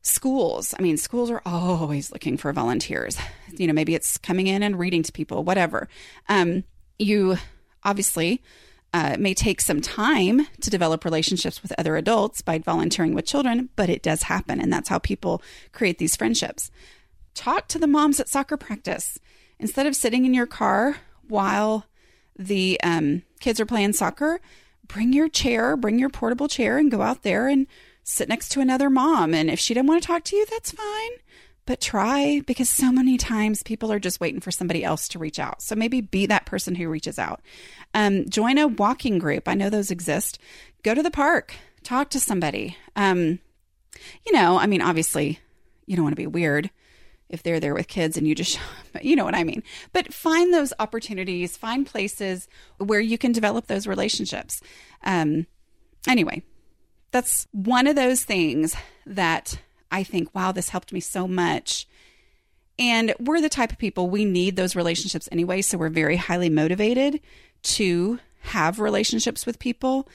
[0.00, 0.74] schools.
[0.78, 3.16] I mean, schools are always looking for volunteers.
[3.56, 5.88] You know, maybe it's coming in and reading to people, whatever.
[6.28, 6.64] Um,
[6.98, 7.36] you
[7.82, 8.42] obviously
[8.94, 13.68] uh, may take some time to develop relationships with other adults by volunteering with children,
[13.76, 14.60] but it does happen.
[14.60, 16.70] And that's how people create these friendships.
[17.34, 19.18] Talk to the moms at soccer practice.
[19.58, 20.96] Instead of sitting in your car
[21.28, 21.86] while
[22.38, 24.40] the um, kids are playing soccer,
[24.86, 27.66] bring your chair, bring your portable chair, and go out there and
[28.02, 29.34] sit next to another mom.
[29.34, 31.10] And if she didn't want to talk to you, that's fine
[31.66, 35.38] but try because so many times people are just waiting for somebody else to reach
[35.38, 35.62] out.
[35.62, 37.40] So maybe be that person who reaches out.
[37.94, 39.48] Um, join a walking group.
[39.48, 40.38] I know those exist.
[40.82, 42.76] Go to the park, talk to somebody.
[42.96, 43.38] Um,
[44.26, 45.38] you know, I mean, obviously,
[45.86, 46.70] you don't want to be weird
[47.28, 48.58] if they're there with kids and you just,
[49.02, 49.62] you know what I mean.
[49.92, 54.60] But find those opportunities, find places where you can develop those relationships.
[55.02, 55.46] Um,
[56.06, 56.42] anyway,
[57.10, 59.58] that's one of those things that
[59.90, 61.86] I think, wow, this helped me so much.
[62.78, 65.62] And we're the type of people we need those relationships anyway.
[65.62, 67.20] So we're very highly motivated
[67.62, 70.08] to have relationships with people.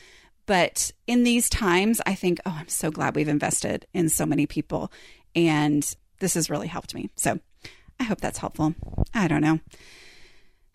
[0.46, 4.46] But in these times, I think, oh, I'm so glad we've invested in so many
[4.46, 4.92] people.
[5.36, 7.10] And this has really helped me.
[7.16, 7.40] So
[8.00, 8.76] I hope that's helpful.
[9.14, 9.60] I don't know.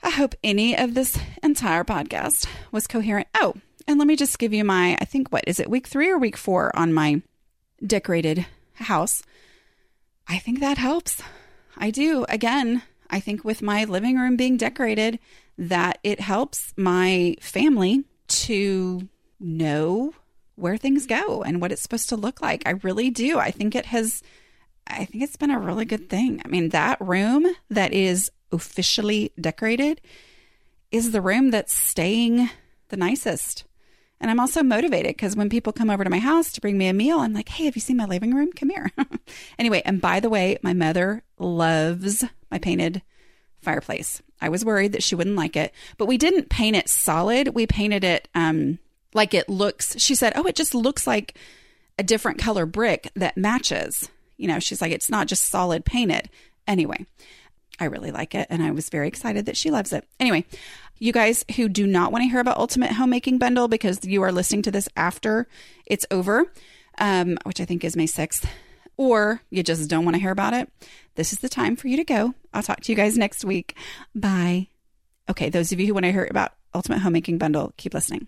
[0.02, 3.28] I hope any of this entire podcast was coherent.
[3.34, 3.54] Oh,
[3.86, 6.18] and let me just give you my, I think, what is it, week three or
[6.18, 7.22] week four on my
[7.84, 9.22] decorated house.
[10.28, 11.22] I think that helps.
[11.76, 12.24] I do.
[12.28, 15.18] Again, I think with my living room being decorated,
[15.56, 20.14] that it helps my family to know
[20.56, 22.62] where things go and what it's supposed to look like.
[22.66, 23.38] I really do.
[23.38, 24.22] I think it has,
[24.86, 26.40] I think it's been a really good thing.
[26.44, 30.00] I mean, that room that is officially decorated
[30.90, 32.50] is the room that's staying
[32.88, 33.64] the nicest.
[34.20, 36.86] And I'm also motivated because when people come over to my house to bring me
[36.86, 38.52] a meal, I'm like, hey, have you seen my living room?
[38.52, 38.90] Come here.
[39.58, 43.02] anyway, and by the way, my mother loves my painted
[43.60, 44.22] fireplace.
[44.40, 47.54] I was worried that she wouldn't like it, but we didn't paint it solid.
[47.54, 48.78] We painted it um,
[49.14, 50.00] like it looks.
[50.00, 51.36] She said, oh, it just looks like
[51.98, 54.10] a different color brick that matches.
[54.36, 56.30] You know, she's like, it's not just solid painted.
[56.66, 57.06] Anyway,
[57.78, 60.06] I really like it, and I was very excited that she loves it.
[60.18, 60.44] Anyway,
[60.98, 64.32] you guys who do not want to hear about Ultimate Homemaking Bundle because you are
[64.32, 65.48] listening to this after
[65.86, 66.46] it's over,
[66.98, 68.46] um, which I think is May 6th,
[68.96, 70.70] or you just don't want to hear about it,
[71.16, 72.34] this is the time for you to go.
[72.52, 73.76] I'll talk to you guys next week.
[74.14, 74.68] Bye.
[75.28, 78.26] Okay, those of you who want to hear about Ultimate Homemaking Bundle, keep listening.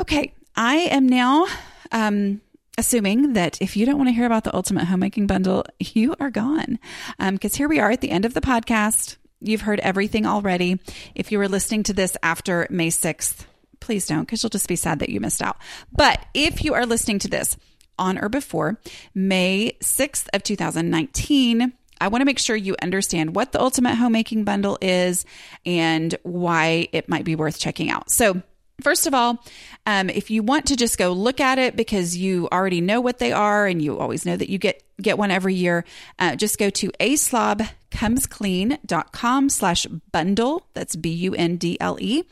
[0.00, 1.46] Okay, I am now
[1.92, 2.40] um,
[2.78, 6.30] assuming that if you don't want to hear about the Ultimate Homemaking Bundle, you are
[6.30, 6.78] gone.
[7.18, 9.16] Because um, here we are at the end of the podcast.
[9.40, 10.78] You've heard everything already.
[11.14, 13.44] If you were listening to this after May 6th,
[13.80, 15.58] please don't, because you'll just be sad that you missed out.
[15.92, 17.56] But if you are listening to this
[17.98, 18.80] on or before
[19.14, 24.44] May 6th of 2019, I want to make sure you understand what the Ultimate Homemaking
[24.44, 25.24] Bundle is
[25.66, 28.10] and why it might be worth checking out.
[28.10, 28.42] So,
[28.82, 29.44] First of all,
[29.86, 33.18] um, if you want to just go look at it because you already know what
[33.18, 35.84] they are and you always know that you get get one every year,
[36.18, 40.66] uh, just go to aslobcomesclean.com slash bundle.
[40.74, 42.24] That's B-U-N-D-L-E.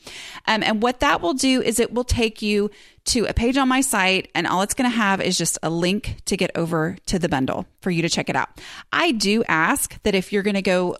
[0.47, 2.70] Um, and what that will do is it will take you
[3.07, 5.70] to a page on my site and all it's going to have is just a
[5.70, 8.49] link to get over to the bundle for you to check it out.
[8.92, 10.97] I do ask that if you're going to go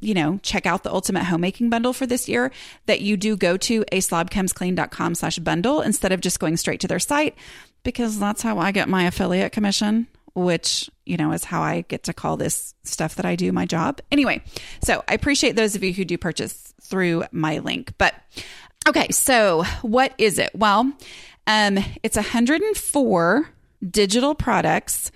[0.00, 2.50] you know, check out the ultimate homemaking bundle for this year,
[2.86, 6.88] that you do go to a slobcomesclean.com slash bundle instead of just going straight to
[6.88, 7.34] their site,
[7.82, 12.04] because that's how I get my affiliate commission, which, you know, is how I get
[12.04, 14.00] to call this stuff that I do my job.
[14.12, 14.42] Anyway,
[14.82, 17.92] so I appreciate those of you who do purchase through my link.
[17.98, 18.14] But
[18.86, 20.50] okay, so what is it?
[20.54, 20.92] Well,
[21.46, 23.48] um, it's 104
[23.90, 25.10] digital products.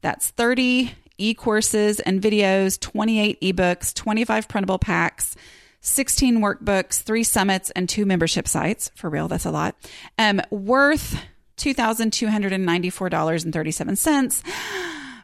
[0.00, 5.36] That's 30 e courses and videos, 28 ebooks, 25 printable packs,
[5.80, 8.90] 16 workbooks, three summits, and two membership sites.
[8.94, 9.76] For real, that's a lot.
[10.18, 11.20] Um, worth
[11.58, 14.42] $2,294.37,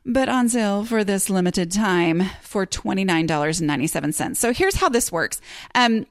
[0.05, 4.37] but on sale for this limited time for $29.97.
[4.37, 5.41] So here's how this works.
[5.75, 6.07] Um,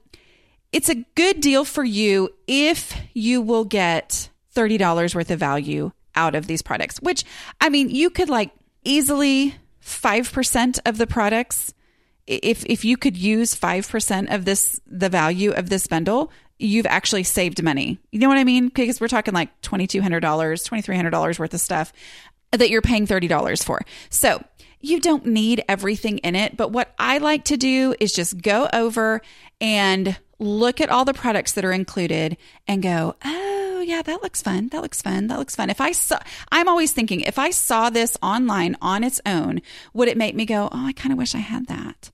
[0.71, 6.35] it's a good deal for you if you will get $30 worth of value out
[6.35, 7.23] of these products, which
[7.61, 8.51] I mean, you could like
[8.83, 9.55] easily
[9.89, 11.73] 5% of the products
[12.27, 16.31] if if you could use 5% of this the value of this bundle
[16.61, 17.99] you've actually saved money.
[18.11, 18.67] You know what i mean?
[18.67, 21.91] Because we're talking like $2200 $2300 worth of stuff
[22.51, 23.81] that you're paying $30 for.
[24.09, 24.43] So
[24.81, 28.69] you don't need everything in it but what i like to do is just go
[28.71, 29.21] over
[29.59, 34.41] and look at all the products that are included and go oh yeah, that looks
[34.41, 34.69] fun.
[34.69, 35.27] That looks fun.
[35.27, 35.69] That looks fun.
[35.69, 36.19] If I saw,
[36.51, 39.61] I'm always thinking, if I saw this online on its own,
[39.93, 42.11] would it make me go, oh, I kind of wish I had that?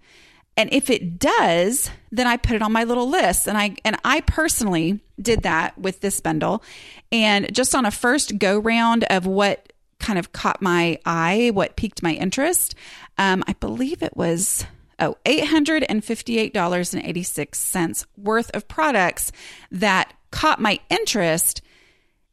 [0.58, 3.48] And if it does, then I put it on my little list.
[3.48, 6.64] And I and I personally did that with this bundle.
[7.12, 11.76] And just on a first go round of what kind of caught my eye, what
[11.76, 12.76] piqued my interest,
[13.18, 14.66] um, I believe it was
[15.00, 19.32] oh $858.86 worth of products
[19.72, 21.62] that caught my interest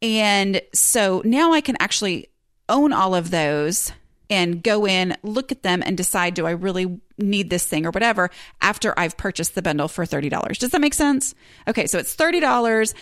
[0.01, 2.27] and so now I can actually
[2.67, 3.93] own all of those
[4.29, 7.91] and go in, look at them, and decide do I really need this thing or
[7.91, 8.29] whatever
[8.61, 10.57] after I've purchased the bundle for $30.
[10.57, 11.33] Does that make sense?
[11.67, 12.93] Okay, so it's $30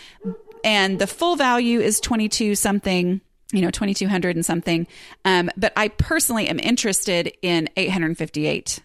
[0.62, 3.20] and the full value is 22 something
[3.52, 4.86] you know 2200 and something
[5.24, 8.80] um, but i personally am interested in $858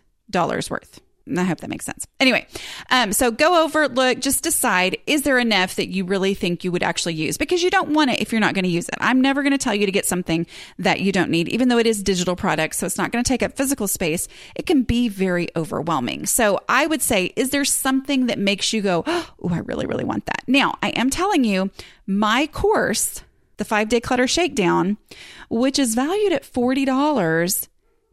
[0.71, 0.99] worth
[1.35, 2.05] I hope that makes sense.
[2.19, 2.47] Anyway,
[2.89, 6.71] um, so go over, look, just decide is there enough that you really think you
[6.71, 7.37] would actually use?
[7.37, 8.95] Because you don't want it if you're not going to use it.
[8.99, 10.45] I'm never going to tell you to get something
[10.79, 12.77] that you don't need, even though it is digital products.
[12.77, 14.27] So it's not going to take up physical space.
[14.55, 16.25] It can be very overwhelming.
[16.25, 20.05] So I would say, is there something that makes you go, oh, I really, really
[20.05, 20.43] want that?
[20.47, 21.71] Now, I am telling you,
[22.05, 23.23] my course,
[23.57, 24.97] the five day clutter shakedown,
[25.49, 27.67] which is valued at $40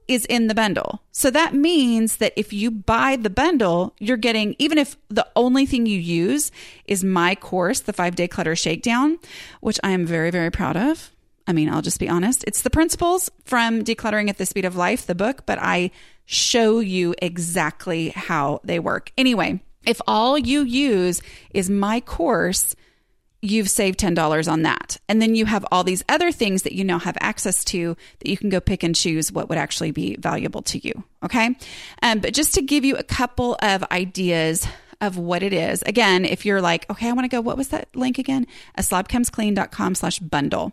[0.08, 1.02] is in the bundle.
[1.12, 5.66] So that means that if you buy the bundle, you're getting, even if the only
[5.66, 6.50] thing you use
[6.86, 9.18] is my course, the five day clutter shakedown,
[9.60, 11.10] which I am very, very proud of.
[11.46, 12.44] I mean, I'll just be honest.
[12.46, 15.90] It's the principles from Decluttering at the Speed of Life, the book, but I
[16.24, 19.12] show you exactly how they work.
[19.18, 21.20] Anyway, if all you use
[21.52, 22.74] is my course,
[23.44, 24.96] you've saved $10 on that.
[25.08, 28.28] And then you have all these other things that you now have access to that
[28.28, 31.04] you can go pick and choose what would actually be valuable to you.
[31.22, 31.54] Okay.
[32.02, 34.66] Um, but just to give you a couple of ideas
[35.00, 35.82] of what it is.
[35.82, 38.46] Again, if you're like, okay, I want to go, what was that link again?
[38.76, 40.72] A slobcomesclean.com slash bundle.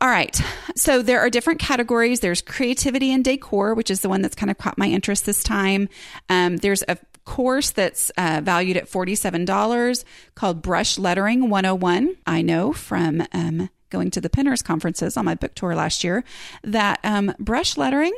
[0.00, 0.38] All right.
[0.74, 2.20] So there are different categories.
[2.20, 5.44] There's creativity and decor, which is the one that's kind of caught my interest this
[5.44, 5.88] time.
[6.28, 10.04] Um, there's a course that's uh, valued at $47
[10.34, 12.16] called Brush Lettering 101.
[12.26, 16.24] I know from um, going to the Pinners conferences on my book tour last year
[16.62, 18.14] that um, brush lettering,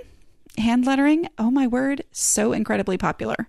[0.58, 3.48] hand lettering, oh my word, so incredibly popular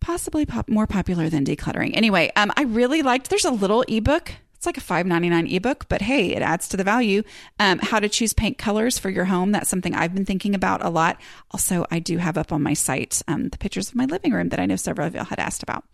[0.00, 1.90] possibly pop- more popular than decluttering.
[1.94, 3.28] Anyway, um, I really liked.
[3.28, 6.84] There's a little ebook it's like a $5.99 ebook, but hey, it adds to the
[6.84, 7.22] value.
[7.58, 9.52] Um, how to choose paint colors for your home.
[9.52, 11.18] That's something I've been thinking about a lot.
[11.50, 14.50] Also, I do have up on my site um, the pictures of my living room
[14.50, 15.84] that I know several of y'all had asked about.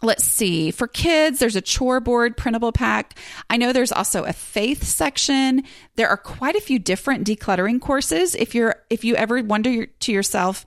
[0.00, 0.70] Let's see.
[0.70, 3.18] For kids, there's a chore board printable pack.
[3.50, 5.64] I know there's also a faith section.
[5.96, 8.36] There are quite a few different decluttering courses.
[8.36, 10.64] If you're if you ever wonder to yourself,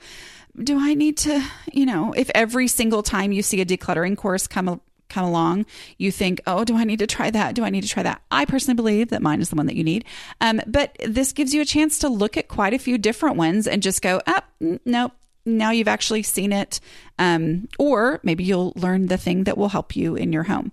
[0.61, 4.47] do I need to, you know, if every single time you see a decluttering course
[4.47, 4.82] come
[5.12, 5.66] come along,
[5.97, 7.53] you think, oh, do I need to try that?
[7.53, 8.22] Do I need to try that?
[8.32, 10.05] I personally believe that mine is the one that you need.
[10.39, 13.68] Um, but this gives you a chance to look at quite a few different ones
[13.68, 15.12] and just go, up, oh, nope.
[15.43, 16.80] Now you've actually seen it.
[17.18, 20.72] Um, or maybe you'll learn the thing that will help you in your home.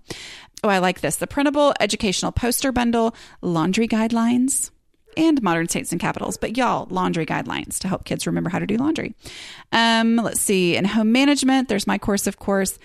[0.63, 1.15] Oh, I like this.
[1.15, 4.71] The printable educational poster bundle, laundry guidelines
[5.17, 8.67] and modern states and capitals, but y'all, laundry guidelines to help kids remember how to
[8.67, 9.15] do laundry.
[9.71, 10.75] Um, let's see.
[10.75, 12.77] In home management, there's my course, of course.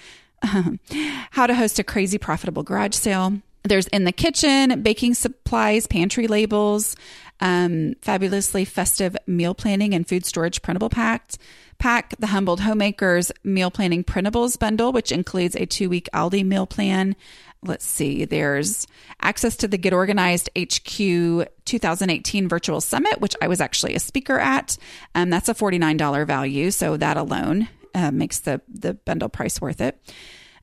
[1.31, 3.35] how to host a crazy profitable garage sale.
[3.65, 6.97] There's in the kitchen, baking supplies, pantry labels,
[7.41, 11.33] um, fabulously festive meal planning and food storage printable pack,
[11.79, 16.67] pack, the Humbled Homemakers meal planning printables bundle, which includes a two week Aldi meal
[16.67, 17.17] plan.
[17.63, 18.87] Let's see, there's
[19.23, 24.39] access to the Get Organized HQ 2018 virtual summit, which I was actually a speaker
[24.39, 24.77] at.
[25.15, 26.71] Um, that's a $49 value.
[26.71, 29.99] So that alone uh, makes the, the bundle price worth it.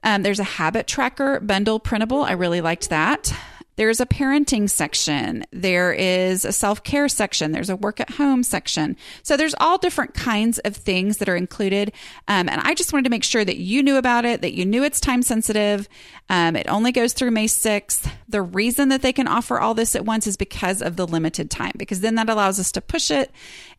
[0.04, 2.24] Um, there's a habit tracker bundle printable.
[2.24, 3.34] I really liked that.
[3.78, 5.46] There's a parenting section.
[5.52, 7.52] There is a self care section.
[7.52, 8.98] There's a work at home section.
[9.24, 11.94] So there's all different kinds of things that are included.
[12.28, 14.66] Um, and I just wanted to make sure that you knew about it, that you
[14.66, 15.88] knew it's time sensitive.
[16.30, 18.12] Um, it only goes through May 6th.
[18.28, 21.50] The reason that they can offer all this at once is because of the limited
[21.50, 23.32] time, because then that allows us to push it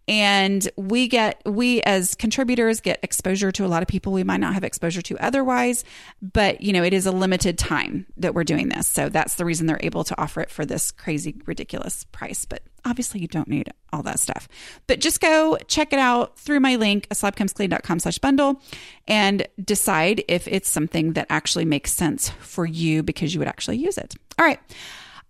[0.08, 4.40] and we get we as contributors get exposure to a lot of people we might
[4.40, 5.84] not have exposure to otherwise
[6.20, 8.86] but you know it is a limited time that we're doing this.
[8.88, 12.44] So that's the reason they're able to offer it for this crazy ridiculous price.
[12.44, 14.48] But obviously you don't need all that stuff.
[14.86, 18.60] But just go check it out through my link slobcomesclean.com slash bundle
[19.06, 23.78] and decide if it's something that actually makes sense for you because you would actually
[23.78, 24.14] use it.
[24.38, 24.60] All right.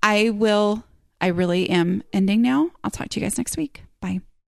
[0.02, 0.84] I will
[1.20, 2.70] i really am ending now.
[2.82, 3.84] I'll talk to you guys next week.
[4.00, 4.22] Bye